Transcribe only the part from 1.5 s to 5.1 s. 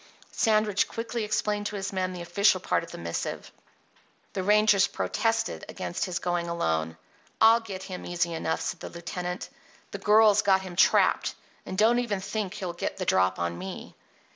to his men the official part of the missive. The rangers